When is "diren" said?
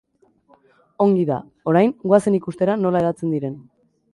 3.37-3.63